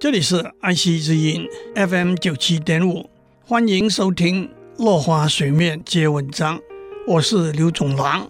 [0.00, 3.10] 这里是爱惜之音 FM 九七点五，
[3.44, 6.58] 欢迎收听落花水面接文章，
[7.06, 8.26] 我是刘总郎。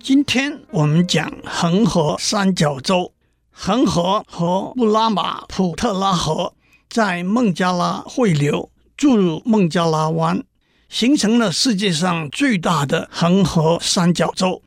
[0.00, 3.12] 今天我们讲恒河三角洲，
[3.52, 6.54] 恒河和布拉马普特拉河
[6.90, 10.42] 在孟加拉汇流，注入孟加拉湾，
[10.88, 14.60] 形成了世界上最大的恒河三角洲。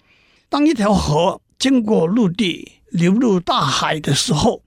[0.47, 4.61] 当一条河经过陆地流入大海的时候，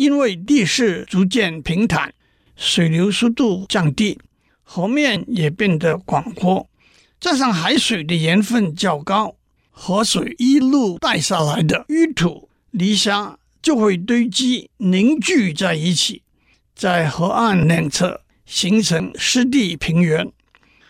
[0.00, 2.14] 因为地势逐渐平坦，
[2.56, 4.18] 水流速度降低，
[4.62, 6.70] 河面也变得广阔，
[7.20, 9.36] 加上海水的盐分较高。
[9.70, 16.22] 河水一路带下来的淤土、泥沙就会堆积凝聚在一起，
[16.74, 20.32] 在河岸两侧形成湿地平原。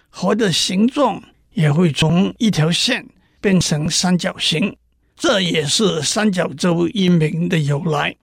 [0.09, 1.21] 河的形状
[1.55, 3.09] 也会从一条线
[3.41, 4.77] 变成三角形，
[5.17, 8.15] 这也是三角洲一名的由来。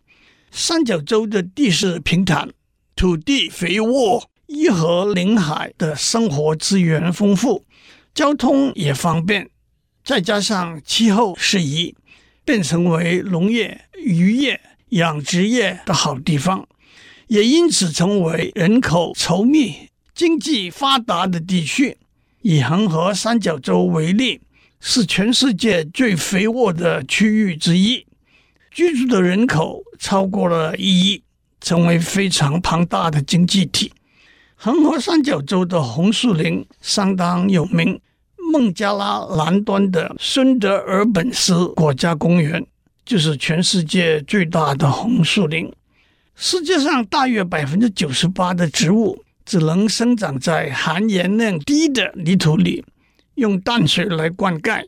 [0.59, 2.49] 三角洲的地势平坦，
[2.95, 7.63] 土地肥沃，依河临海的生活资源丰富，
[8.15, 9.51] 交通也方便。
[10.03, 11.93] 再加上气候适宜，
[12.43, 14.59] 便成为农业、渔业、
[14.89, 16.67] 养殖业的好地方，
[17.27, 21.99] 也因此成为人口稠密、经济发达的地区。
[22.41, 24.41] 以恒河三角洲为例，
[24.79, 28.07] 是全世界最肥沃的区域之一，
[28.71, 31.23] 居住的人口超过了一亿，
[31.59, 33.91] 成为非常庞大的经济体。
[34.55, 37.99] 恒河三角洲的红树林相当有名。
[38.51, 42.65] 孟加拉南端的孙德尔本斯国家公园
[43.05, 45.69] 就是全世界最大的红树林。
[46.33, 52.85] 世界上大约百分之九十八的植物只能生长在含盐量低的泥土里，
[53.35, 54.85] 用淡水来灌溉。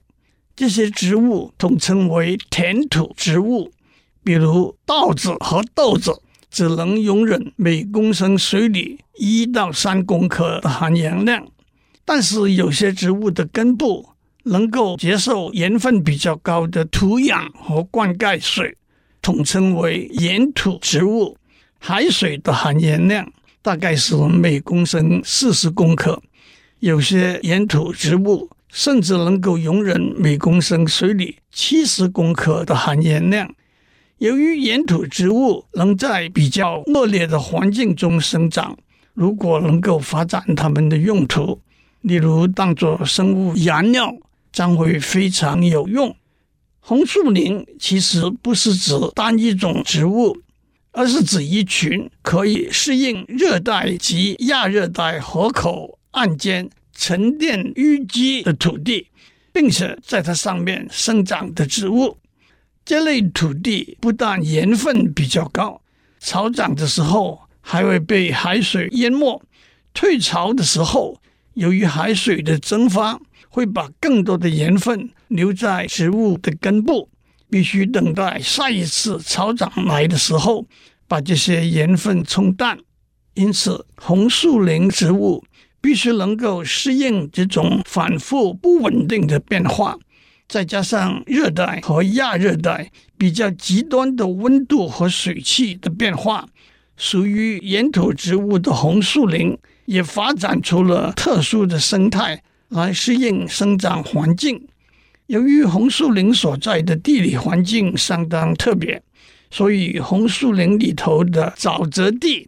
[0.56, 3.72] 这些植物统称为甜土植物，
[4.24, 6.12] 比如稻子和豆子，
[6.52, 11.46] 只能容忍每公升水里一到三公克的含盐量。
[12.06, 14.10] 但是有些植物的根部
[14.44, 18.76] 能够接受盐分比较高的土壤和灌溉水，
[19.22, 21.38] 统称为盐土植物。
[21.78, 23.32] 海水的含盐量
[23.62, 26.22] 大概是每公升四十公克，
[26.80, 33.54] 有些盐土植物甚至能够容忍每公升水里七十公克的含盐量。
[34.20, 38.78] 由于岩土植物能在比较恶劣的环境中生长，
[39.14, 41.62] 如果能够发展它们的用途。
[42.02, 44.14] 例如，当作生物燃料
[44.52, 46.14] 将会非常有用。
[46.82, 50.38] 红树林其实不是指单一种植物，
[50.92, 59.08] 而是指一群可以适应热带及亚热带河口岸间沉淀淤积的土地，
[59.54, 62.18] 并且在它上面生长的植物。
[62.90, 65.80] 这类土地不但盐分比较高，
[66.20, 69.40] 潮涨的时候还会被海水淹没，
[69.94, 71.22] 退潮的时候。
[71.54, 73.20] 由于海水的蒸发
[73.50, 77.08] 会把更多的盐分留在植物的根部，
[77.48, 80.66] 必须等待下一次潮涨来的时候，
[81.08, 82.80] 把这些盐分冲淡。
[83.36, 85.46] 因此，红树林植物
[85.80, 89.96] 必须能够适应这种反复不稳定的变化，
[90.50, 96.46] 再加上热带和亚热带比较极端的温度和水汽的变化，
[96.98, 99.58] 属于岩土植物的红树林。
[99.90, 104.68] 也发展出了特殊的生态来适应生长环境。
[105.26, 109.02] 由于红树林所在的地理环境相当特别，
[109.50, 112.48] 所以红树林里头的沼泽地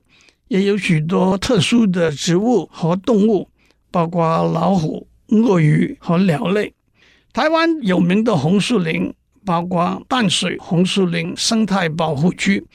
[0.49, 3.49] 也有许多特殊的植物和动物，
[3.89, 6.71] 包括老虎、鳄鱼和鸟类。
[7.33, 9.13] 台湾有名的红树林
[9.45, 12.65] 包括淡水红树林生态保护区、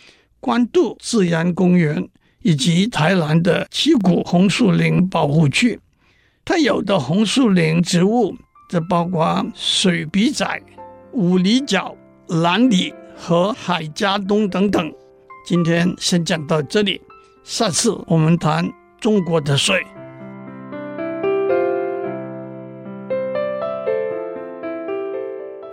[0.41, 2.09] 关渡自然公园。
[2.43, 5.81] 以及台南的七股红树林保护区，
[6.45, 8.37] 特有的红树林植物
[8.71, 10.63] 则包括水笔仔、
[11.11, 11.97] 五里角、
[12.29, 14.95] 蓝里和海茄冬等等。
[15.45, 17.01] 今天先讲到这里，
[17.43, 19.85] 下次我们谈中国的水。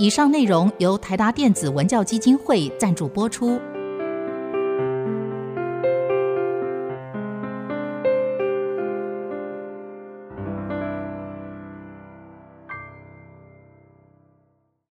[0.03, 3.57] 以上内容由台达电子文教基金会赞助播出。